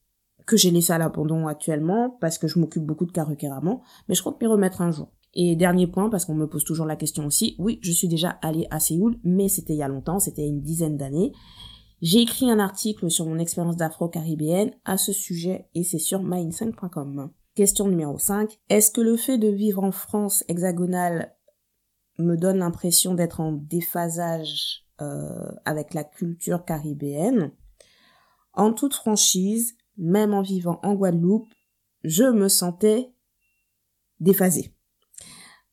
que 0.46 0.58
j'ai 0.58 0.72
laissé 0.72 0.94
à 0.94 0.98
l'abandon 0.98 1.48
actuellement, 1.48 2.18
parce 2.22 2.38
que 2.38 2.48
je 2.48 2.60
m'occupe 2.60 2.84
beaucoup 2.84 3.06
de 3.06 3.12
Karukeraman, 3.12 3.80
mais 4.08 4.16
je 4.16 4.24
compte 4.24 4.40
m'y 4.42 4.48
remettre 4.48 4.82
un 4.82 4.92
jour. 4.92 5.12
Et 5.34 5.56
dernier 5.56 5.88
point, 5.88 6.10
parce 6.10 6.26
qu'on 6.26 6.36
me 6.36 6.48
pose 6.48 6.64
toujours 6.64 6.86
la 6.86 6.96
question 6.96 7.26
aussi, 7.26 7.56
oui, 7.60 7.80
je 7.82 7.92
suis 7.92 8.08
déjà 8.08 8.30
allée 8.42 8.68
à 8.70 8.80
Séoul, 8.80 9.20
mais 9.24 9.50
c'était 9.50 9.74
il 9.74 9.80
y 9.80 9.84
a 9.84 9.88
longtemps, 9.88 10.20
c'était 10.20 10.48
une 10.48 10.62
dizaine 10.62 10.98
d'années. 10.98 11.34
J'ai 12.02 12.22
écrit 12.22 12.50
un 12.50 12.60
article 12.60 13.10
sur 13.10 13.26
mon 13.26 13.40
expérience 13.40 13.78
d'afro-caribéenne 13.78 14.72
à 14.86 14.98
ce 14.98 15.12
sujet 15.12 15.68
et 15.74 15.84
c'est 15.84 16.00
sur 16.00 16.24
mind5.com. 16.24 17.32
Question 17.56 17.88
numéro 17.88 18.20
5. 18.20 18.60
Est-ce 18.68 18.92
que 18.92 19.00
le 19.00 19.16
fait 19.16 19.38
de 19.38 19.48
vivre 19.48 19.82
en 19.82 19.94
France 19.94 20.44
hexagonale 20.50 21.38
me 22.20 22.36
donne 22.36 22.58
l'impression 22.58 23.16
d'être 23.16 23.40
en 23.40 23.54
déphasage 23.54 24.86
euh, 25.00 25.54
avec 25.64 25.94
la 25.94 26.04
culture 26.04 26.66
caribéenne? 26.66 27.54
En 28.52 28.74
toute 28.74 28.94
franchise, 28.94 29.78
même 29.98 30.34
en 30.34 30.42
vivant 30.42 30.82
en 30.84 30.96
Guadeloupe, 30.96 31.48
je 32.04 32.26
me 32.26 32.50
sentais 32.50 33.14
déphasée. 34.20 34.76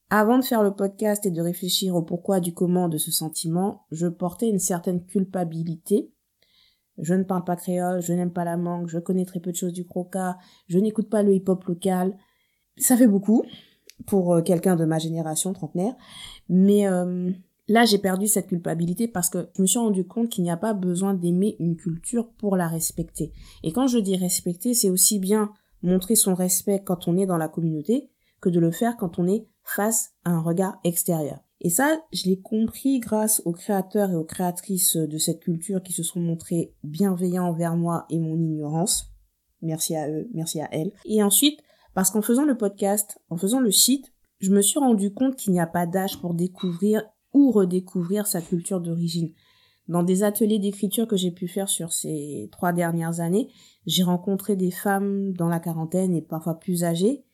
Avant 0.09 0.39
de 0.39 0.45
faire 0.45 0.63
le 0.63 0.77
podcast 0.77 1.27
et 1.27 1.33
de 1.33 1.43
réfléchir 1.43 1.97
au 1.97 2.03
pourquoi 2.03 2.39
du 2.39 2.55
comment 2.55 2.89
de 2.89 2.99
ce 2.99 3.11
sentiment, 3.11 3.87
je 3.91 4.07
portais 4.07 4.49
une 4.49 4.61
certaine 4.61 5.05
culpabilité. 5.05 6.13
Je 6.99 7.15
ne 7.15 7.23
parle 7.23 7.45
pas 7.45 7.57
créole, 7.57 8.03
je 8.03 8.13
n'aime 8.13 8.33
pas 8.33 8.45
la 8.45 8.57
mangue, 8.57 8.89
je 8.89 8.99
connais 8.99 9.25
très 9.25 9.41
peu 9.41 9.51
de 9.51 9.57
choses 9.57 9.73
du 9.73 9.87
croca, 9.87 10.39
je 10.69 10.79
n'écoute 10.79 11.09
pas 11.09 11.23
le 11.23 11.35
hip-hop 11.35 11.65
local. 11.65 12.17
Ça 12.77 12.97
fait 12.97 13.07
beaucoup 13.07 13.45
pour 14.07 14.35
euh, 14.35 14.43
quelqu'un 14.43 14.77
de 14.77 14.85
ma 14.85 14.99
génération 14.99 15.53
trentenaire, 15.53 15.95
mais 16.49 16.87
euh, 16.87 17.31
là 17.69 17.85
j'ai 17.85 17.99
perdu 17.99 18.27
cette 18.27 18.49
culpabilité 18.49 19.09
parce 19.09 19.31
que 19.31 19.49
je 19.57 19.63
me 19.63 19.67
suis 19.67 19.79
rendu 19.79 20.07
compte 20.07 20.29
qu'il 20.29 20.45
n'y 20.45 20.51
a 20.51 20.57
pas 20.57 20.75
besoin 20.75 21.15
d'aimer 21.15 21.57
une 21.61 21.77
culture 21.77 22.31
pour 22.39 22.57
la 22.57 22.69
respecter. 22.69 23.33
Et 23.63 23.73
quand 23.73 23.87
je 23.87 23.99
dis 23.99 24.17
respecter, 24.17 24.75
c'est 24.75 24.91
aussi 24.91 25.19
bien 25.19 25.53
montrer 25.83 26.15
son 26.15 26.35
respect 26.35 26.83
quand 26.85 27.09
on 27.09 27.17
est 27.17 27.27
dans 27.27 27.39
la 27.39 27.49
communauté 27.49 28.11
que 28.41 28.49
de 28.49 28.61
le 28.61 28.71
faire 28.71 28.97
quand 28.97 29.19
on 29.19 29.27
est 29.27 29.47
face 29.65 30.13
à 30.25 30.31
un 30.31 30.41
regard 30.41 30.79
extérieur. 30.85 31.41
Et 31.65 31.71
ça, 31.71 32.03
je 32.13 32.25
l'ai 32.25 32.41
compris 32.41 32.99
grâce 32.99 33.41
aux 33.45 33.53
créateurs 33.53 34.11
et 34.11 34.17
aux 34.17 34.25
créatrices 34.25 34.97
de 34.97 35.17
cette 35.17 35.39
culture 35.39 35.81
qui 35.81 35.93
se 35.93 36.03
sont 36.03 36.19
montrés 36.19 36.75
bienveillants 36.83 37.47
envers 37.47 37.77
moi 37.77 38.05
et 38.11 38.19
mon 38.19 38.37
ignorance. 38.37 39.13
Merci 39.63 39.95
à 39.95 40.11
eux, 40.11 40.29
merci 40.35 40.61
à 40.61 40.69
elles. 40.73 40.91
Et 41.05 41.23
ensuite, 41.23 41.61
parce 41.95 42.11
qu'en 42.11 42.21
faisant 42.21 42.45
le 42.45 42.57
podcast, 42.57 43.21
en 43.31 43.37
faisant 43.37 43.61
le 43.61 43.71
site, 43.71 44.13
je 44.41 44.51
me 44.51 44.61
suis 44.61 44.81
rendu 44.81 45.15
compte 45.15 45.37
qu'il 45.37 45.53
n'y 45.53 45.61
a 45.61 45.69
pas 45.69 45.87
d'âge 45.87 46.21
pour 46.21 46.35
découvrir 46.35 47.05
ou 47.33 47.53
redécouvrir 47.53 48.27
sa 48.27 48.43
culture 48.43 48.81
d'origine. 48.81 49.33
Dans 49.87 50.03
des 50.03 50.25
ateliers 50.25 50.59
d'écriture 50.59 51.07
que 51.07 51.17
j'ai 51.17 51.31
pu 51.31 51.47
faire 51.47 51.69
sur 51.69 51.93
ces 51.93 52.49
trois 52.51 52.73
dernières 52.73 53.21
années, 53.21 53.53
j'ai 53.87 54.03
rencontré 54.03 54.57
des 54.57 54.73
femmes 54.73 55.33
dans 55.35 55.49
la 55.49 55.61
quarantaine 55.61 56.13
et 56.13 56.23
parfois 56.23 56.59
plus 56.59 56.83
âgées 56.83 57.25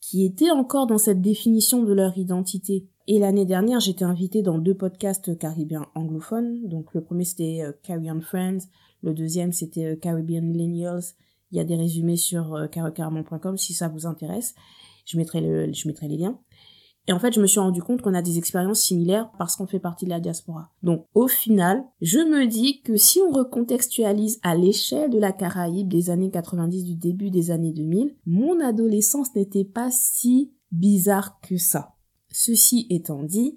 qui 0.00 0.24
étaient 0.24 0.50
encore 0.50 0.86
dans 0.86 0.98
cette 0.98 1.20
définition 1.20 1.82
de 1.82 1.92
leur 1.92 2.16
identité. 2.16 2.88
Et 3.08 3.18
l'année 3.18 3.46
dernière, 3.46 3.80
j'étais 3.80 4.04
invitée 4.04 4.42
dans 4.42 4.58
deux 4.58 4.76
podcasts 4.76 5.36
caribéens 5.36 5.86
anglophones. 5.94 6.68
Donc 6.68 6.94
le 6.94 7.02
premier 7.02 7.24
c'était 7.24 7.62
euh, 7.62 7.72
Caribbean 7.82 8.20
Friends, 8.20 8.68
le 9.02 9.12
deuxième 9.12 9.52
c'était 9.52 9.86
euh, 9.86 9.96
Caribbean 9.96 10.44
Millennials. 10.44 11.02
Il 11.50 11.58
y 11.58 11.60
a 11.60 11.64
des 11.64 11.76
résumés 11.76 12.16
sur 12.16 12.54
euh, 12.54 12.66
si 13.56 13.74
ça 13.74 13.88
vous 13.88 14.06
intéresse. 14.06 14.54
Je 15.04 15.18
mettrai, 15.18 15.40
le, 15.40 15.72
je 15.72 15.88
mettrai 15.88 16.08
les 16.08 16.16
liens. 16.16 16.38
Et 17.08 17.12
en 17.12 17.18
fait, 17.18 17.34
je 17.34 17.40
me 17.40 17.48
suis 17.48 17.58
rendu 17.58 17.82
compte 17.82 18.00
qu'on 18.00 18.14
a 18.14 18.22
des 18.22 18.38
expériences 18.38 18.80
similaires 18.80 19.30
parce 19.36 19.56
qu'on 19.56 19.66
fait 19.66 19.80
partie 19.80 20.04
de 20.04 20.10
la 20.10 20.20
diaspora. 20.20 20.70
Donc, 20.84 21.06
au 21.14 21.26
final, 21.26 21.82
je 22.00 22.20
me 22.20 22.46
dis 22.46 22.80
que 22.82 22.96
si 22.96 23.20
on 23.20 23.32
recontextualise 23.32 24.38
à 24.44 24.54
l'échelle 24.54 25.10
de 25.10 25.18
la 25.18 25.32
Caraïbe 25.32 25.88
des 25.88 26.10
années 26.10 26.30
90 26.30 26.84
du 26.84 26.94
début 26.94 27.30
des 27.30 27.50
années 27.50 27.72
2000, 27.72 28.14
mon 28.24 28.60
adolescence 28.60 29.34
n'était 29.34 29.64
pas 29.64 29.90
si 29.90 30.52
bizarre 30.70 31.40
que 31.40 31.56
ça. 31.56 31.96
Ceci 32.32 32.86
étant 32.90 33.22
dit, 33.22 33.56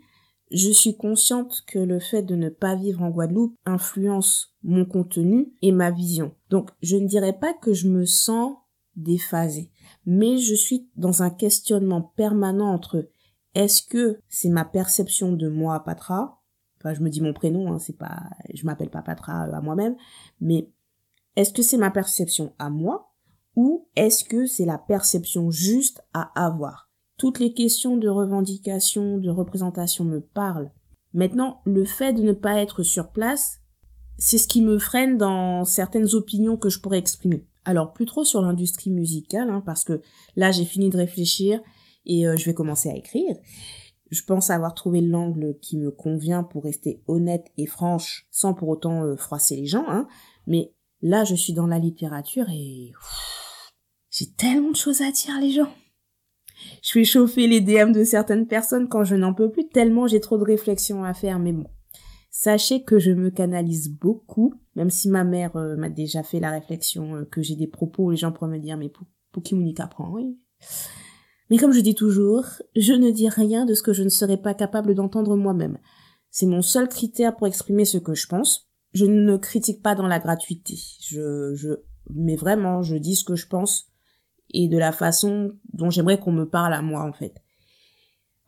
je 0.52 0.70
suis 0.70 0.96
consciente 0.96 1.64
que 1.66 1.80
le 1.80 2.00
fait 2.00 2.22
de 2.22 2.36
ne 2.36 2.50
pas 2.50 2.76
vivre 2.76 3.02
en 3.02 3.10
Guadeloupe 3.10 3.56
influence 3.66 4.56
mon 4.64 4.86
contenu 4.86 5.54
et 5.62 5.72
ma 5.72 5.92
vision. 5.92 6.36
Donc, 6.50 6.70
je 6.82 6.98
ne 6.98 7.08
dirais 7.08 7.38
pas 7.38 7.54
que 7.54 7.74
je 7.74 7.88
me 7.88 8.06
sens 8.06 8.56
déphasée, 8.96 9.72
mais 10.06 10.38
je 10.38 10.54
suis 10.54 10.90
dans 10.96 11.24
un 11.24 11.30
questionnement 11.30 12.02
permanent 12.02 12.72
entre 12.72 13.10
est-ce 13.56 13.82
que 13.82 14.20
c'est 14.30 14.50
ma 14.50 14.66
perception 14.66 15.34
de 15.34 15.50
moi, 15.50 15.80
Patra? 15.84 16.42
Enfin, 16.80 16.94
je 16.94 17.02
me 17.02 17.10
dis 17.10 17.22
mon 17.22 17.34
prénom, 17.34 17.72
hein, 17.74 17.80
c'est 17.80 17.98
pas, 17.98 18.24
je 18.54 18.66
m'appelle 18.66 18.90
pas 18.90 19.02
Patra 19.02 19.48
euh, 19.48 19.54
à 19.54 19.62
moi-même, 19.62 19.96
mais 20.40 20.70
est-ce 21.36 21.52
que 21.52 21.62
c'est 21.62 21.78
ma 21.78 21.92
perception 21.92 22.54
à 22.60 22.70
moi 22.70 23.14
ou 23.56 23.88
est-ce 23.96 24.24
que 24.24 24.46
c'est 24.46 24.66
la 24.66 24.78
perception 24.78 25.50
juste 25.50 26.04
à 26.14 26.32
avoir? 26.36 26.85
Toutes 27.18 27.40
les 27.40 27.54
questions 27.54 27.98
de 27.98 28.10
revendication, 28.10 29.18
de 29.18 29.30
représentation 29.30 30.04
me 30.04 30.20
parlent. 30.20 30.72
Maintenant, 31.14 31.62
le 31.66 31.86
fait 31.86 32.14
de 32.14 32.22
ne 32.22 32.34
pas 32.34 32.62
être 32.62 32.84
sur 32.84 33.12
place, 33.12 33.62
c'est 34.18 34.38
ce 34.38 34.48
qui 34.48 34.62
me 34.62 34.78
freine 34.80 35.18
dans 35.18 35.64
certaines 35.64 36.14
opinions 36.14 36.58
que 36.58 36.70
je 36.70 36.80
pourrais 36.80 36.98
exprimer. 36.98 37.46
Alors, 37.64 37.94
plus 37.94 38.06
trop 38.06 38.24
sur 38.24 38.42
l'industrie 38.42 38.92
musicale, 38.92 39.50
hein, 39.50 39.64
parce 39.66 39.84
que 39.84 40.02
là, 40.36 40.52
j'ai 40.52 40.66
fini 40.66 40.90
de 40.90 40.98
réfléchir 40.98 41.62
et 42.06 42.28
euh, 42.28 42.36
je 42.36 42.46
vais 42.46 42.54
commencer 42.54 42.90
à 42.90 42.96
écrire. 42.96 43.36
Je 44.12 44.22
pense 44.24 44.50
avoir 44.50 44.76
trouvé 44.76 45.02
l'angle 45.02 45.58
qui 45.62 45.78
me 45.78 45.92
convient 45.92 46.44
pour 46.44 46.64
rester 46.64 47.02
honnête 47.08 47.48
et 47.58 47.66
franche 47.66 48.28
sans 48.30 48.54
pour 48.54 48.70
autant 48.70 49.04
euh, 49.04 49.16
froisser 49.16 49.56
les 49.56 49.66
gens. 49.66 49.86
Hein. 49.88 50.08
Mais 50.48 50.74
là, 51.02 51.24
je 51.24 51.34
suis 51.34 51.54
dans 51.54 51.68
la 51.68 51.80
littérature 51.80 52.46
et 52.50 52.92
j'ai 54.12 54.32
tellement 54.32 54.72
de 54.72 54.76
choses 54.76 55.02
à 55.02 55.12
dire 55.12 55.40
les 55.42 55.52
gens. 55.52 55.72
Je 56.82 56.92
fais 56.92 57.04
chauffer 57.04 57.48
les 57.48 57.62
DM 57.62 57.92
de 57.92 58.04
certaines 58.04 58.48
personnes 58.48 58.88
quand 58.88 59.04
je 59.04 59.16
n'en 59.16 59.34
peux 59.34 59.50
plus 59.50 59.68
tellement 59.68 60.08
j'ai 60.08 60.20
trop 60.20 60.38
de 60.38 60.44
réflexions 60.44 61.04
à 61.04 61.14
faire. 61.14 61.40
Mais 61.40 61.54
bon, 61.54 61.68
sachez 62.30 62.84
que 62.84 63.00
je 63.00 63.12
me 63.12 63.30
canalise 63.30 63.90
beaucoup, 63.90 64.54
même 64.76 64.90
si 64.90 65.10
ma 65.10 65.24
mère 65.24 65.56
euh, 65.56 65.76
m'a 65.76 65.90
déjà 65.90 66.24
fait 66.24 66.40
la 66.40 66.52
réflexion 66.52 67.26
que 67.32 67.42
j'ai 67.42 67.56
des 67.56 67.68
propos 67.68 68.06
où 68.06 68.12
les 68.12 68.18
gens 68.18 68.32
pourraient 68.32 68.52
me 68.52 68.60
dire 68.60 68.78
mais 68.78 68.90
pour, 68.90 69.08
pour 69.32 69.44
qui 69.44 69.56
Monica 69.56 69.88
prend, 69.88 70.12
oui. 70.12 70.38
Mais 71.50 71.58
comme 71.58 71.74
je 71.74 71.82
dis 71.82 71.96
toujours, 71.96 72.46
je 72.76 72.94
ne 72.94 73.12
dis 73.12 73.30
rien 73.30 73.66
de 73.66 73.74
ce 73.74 73.84
que 73.84 73.94
je 73.94 74.04
ne 74.04 74.10
serais 74.10 74.38
pas 74.38 74.54
capable 74.54 74.96
d'entendre 74.96 75.36
moi-même. 75.36 75.78
C'est 76.32 76.48
mon 76.48 76.62
seul 76.62 76.90
critère 76.90 77.36
pour 77.36 77.48
exprimer 77.48 77.86
ce 77.86 77.98
que 77.98 78.16
je 78.16 78.28
pense. 78.28 78.70
Je 78.94 79.06
ne 79.06 79.38
critique 79.38 79.82
pas 79.82 79.96
dans 79.96 80.08
la 80.08 80.20
gratuité. 80.20 80.76
Je, 81.02 81.54
je, 81.54 81.70
mais 82.14 82.36
vraiment, 82.36 82.82
je 82.82 82.96
dis 82.96 83.16
ce 83.16 83.24
que 83.24 83.36
je 83.36 83.48
pense 83.48 83.92
et 84.56 84.68
de 84.68 84.78
la 84.78 84.92
façon 84.92 85.52
dont 85.74 85.90
j'aimerais 85.90 86.20
qu'on 86.20 86.32
me 86.32 86.48
parle 86.50 86.74
à 86.74 86.82
moi, 86.82 87.04
en 87.04 87.14
fait. 87.14 87.36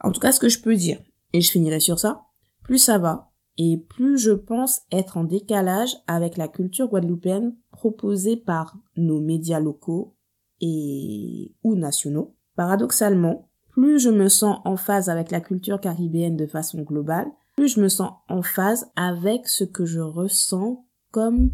En 0.01 0.11
tout 0.11 0.19
cas, 0.19 0.31
ce 0.31 0.39
que 0.39 0.49
je 0.49 0.61
peux 0.61 0.75
dire, 0.75 0.99
et 1.33 1.41
je 1.41 1.51
finirai 1.51 1.79
sur 1.79 1.99
ça, 1.99 2.23
plus 2.63 2.77
ça 2.77 2.97
va, 2.97 3.31
et 3.57 3.77
plus 3.77 4.17
je 4.17 4.31
pense 4.31 4.81
être 4.91 5.17
en 5.17 5.23
décalage 5.23 5.95
avec 6.07 6.37
la 6.37 6.47
culture 6.47 6.87
guadeloupéenne 6.87 7.55
proposée 7.71 8.37
par 8.37 8.77
nos 8.95 9.19
médias 9.19 9.59
locaux 9.59 10.15
et 10.61 11.53
ou 11.63 11.75
nationaux, 11.75 12.37
Paradoxalement, 12.57 13.49
plus 13.69 13.99
je 13.99 14.09
me 14.09 14.27
sens 14.27 14.59
en 14.65 14.77
phase 14.77 15.09
avec 15.09 15.29
la 15.29 15.39
culture 15.39 15.79
caribéenne 15.79 16.35
de 16.35 16.47
façon 16.47 16.81
globale, 16.81 17.27
plus 17.55 17.67
je 17.75 17.79
me 17.79 17.87
sens 17.87 18.13
en 18.27 18.41
phase 18.41 18.91
avec 18.95 19.47
ce 19.47 19.63
que 19.63 19.85
je 19.85 19.99
ressens 19.99 20.83
comme 21.11 21.51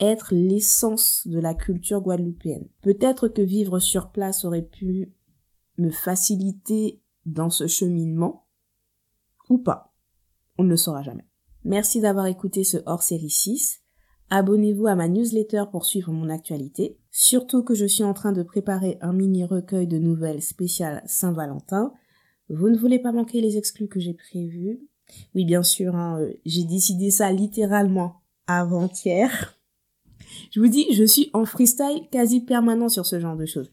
être 0.00 0.34
l'essence 0.34 1.26
de 1.26 1.38
la 1.38 1.54
culture 1.54 2.00
guadeloupéenne. 2.00 2.68
Peut-être 2.82 3.28
que 3.28 3.42
vivre 3.42 3.78
sur 3.78 4.10
place 4.10 4.44
aurait 4.44 4.62
pu 4.62 5.12
me 5.78 5.90
faciliter 5.90 7.02
dans 7.24 7.50
ce 7.50 7.66
cheminement, 7.66 8.46
ou 9.48 9.58
pas. 9.58 9.94
On 10.58 10.64
ne 10.64 10.70
le 10.70 10.76
saura 10.76 11.02
jamais. 11.02 11.26
Merci 11.64 12.00
d'avoir 12.00 12.26
écouté 12.26 12.64
ce 12.64 12.78
hors-série 12.86 13.30
6. 13.30 13.82
Abonnez-vous 14.30 14.86
à 14.86 14.94
ma 14.94 15.08
newsletter 15.08 15.64
pour 15.70 15.84
suivre 15.84 16.12
mon 16.12 16.28
actualité. 16.28 16.98
Surtout 17.10 17.62
que 17.62 17.74
je 17.74 17.86
suis 17.86 18.04
en 18.04 18.14
train 18.14 18.32
de 18.32 18.42
préparer 18.42 18.98
un 19.00 19.12
mini 19.12 19.44
recueil 19.44 19.86
de 19.86 19.98
nouvelles 19.98 20.42
spéciales 20.42 21.02
Saint-Valentin. 21.06 21.92
Vous 22.48 22.68
ne 22.68 22.78
voulez 22.78 22.98
pas 22.98 23.12
manquer 23.12 23.40
les 23.40 23.56
exclus 23.56 23.88
que 23.88 24.00
j'ai 24.00 24.14
prévus? 24.14 24.80
Oui, 25.34 25.44
bien 25.44 25.62
sûr, 25.62 25.94
hein, 25.94 26.20
euh, 26.20 26.32
j'ai 26.44 26.64
décidé 26.64 27.10
ça 27.10 27.30
littéralement 27.30 28.22
avant-hier. 28.46 29.55
Je 30.50 30.60
vous 30.60 30.68
dis, 30.68 30.86
je 30.92 31.04
suis 31.04 31.30
en 31.32 31.44
freestyle 31.44 32.08
quasi 32.10 32.40
permanent 32.40 32.88
sur 32.88 33.06
ce 33.06 33.20
genre 33.20 33.36
de 33.36 33.46
choses. 33.46 33.70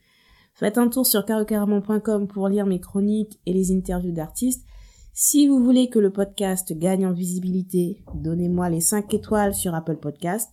Faites 0.53 0.77
un 0.77 0.87
tour 0.87 1.05
sur 1.05 1.25
carocaramon.com 1.25 2.27
pour 2.27 2.47
lire 2.47 2.65
mes 2.65 2.79
chroniques 2.79 3.39
et 3.45 3.53
les 3.53 3.71
interviews 3.71 4.11
d'artistes. 4.11 4.65
Si 5.13 5.47
vous 5.47 5.63
voulez 5.63 5.89
que 5.89 5.99
le 5.99 6.11
podcast 6.11 6.73
gagne 6.73 7.05
en 7.05 7.13
visibilité, 7.13 8.03
donnez-moi 8.15 8.69
les 8.69 8.81
5 8.81 9.13
étoiles 9.13 9.53
sur 9.53 9.75
Apple 9.75 9.97
Podcast. 9.97 10.49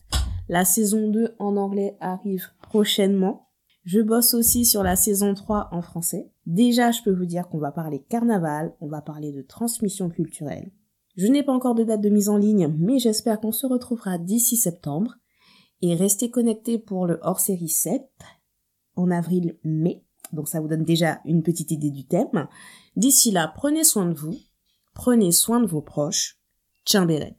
La 0.49 0.65
saison 0.65 1.09
2 1.11 1.35
en 1.39 1.57
anglais 1.57 1.97
arrive 2.01 2.49
prochainement. 2.63 3.49
Je 3.85 4.01
bosse 4.01 4.35
aussi 4.35 4.65
sur 4.65 4.83
la 4.83 4.97
saison 4.97 5.33
3 5.33 5.69
en 5.73 5.81
français. 5.81 6.31
Déjà, 6.47 6.91
je 6.91 7.03
peux 7.03 7.13
vous 7.13 7.25
dire 7.25 7.49
qu'on 7.49 7.59
va 7.59 7.73
parler 7.73 8.05
carnaval, 8.09 8.75
on 8.81 8.89
va 8.89 9.01
parler 9.01 9.33
de 9.33 9.43
transmission 9.43 10.11
culturelle. 10.11 10.71
Je 11.17 11.27
n'ai 11.27 11.43
pas 11.43 11.53
encore 11.53 11.75
de 11.75 11.85
date 11.85 12.01
de 12.01 12.09
mise 12.09 12.29
en 12.29 12.37
ligne, 12.37 12.75
mais 12.79 12.99
j'espère 12.99 13.41
qu'on 13.41 13.53
se 13.53 13.67
retrouvera 13.67 14.19
d'ici 14.19 14.57
septembre. 14.57 15.17
Et 15.83 15.95
restez 15.95 16.31
connectés 16.31 16.79
pour 16.79 17.07
le 17.07 17.19
hors-série 17.23 17.69
7 17.69 18.03
en 18.97 19.11
avril-mai. 19.11 20.05
Donc 20.33 20.49
ça 20.49 20.61
vous 20.61 20.69
donne 20.69 20.85
déjà 20.85 21.21
une 21.25 21.43
petite 21.43 21.71
idée 21.71 21.91
du 21.91 22.07
thème. 22.07 22.49
D'ici 22.97 23.31
là, 23.31 23.53
prenez 23.55 23.85
soin 23.85 24.07
de 24.07 24.15
vous 24.15 24.37
Prenez 24.95 25.33
soin 25.33 25.61
de 25.61 25.67
vos 25.67 25.81
proches. 25.81 26.39
Tiens, 26.85 27.07
Béret. 27.07 27.37